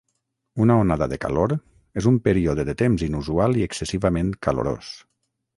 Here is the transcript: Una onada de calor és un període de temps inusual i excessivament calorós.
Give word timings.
Una 0.63 0.77
onada 0.83 1.07
de 1.11 1.19
calor 1.25 1.53
és 2.03 2.09
un 2.13 2.17
període 2.29 2.67
de 2.71 2.77
temps 2.81 3.07
inusual 3.11 3.61
i 3.63 3.67
excessivament 3.69 4.37
calorós. 4.49 4.91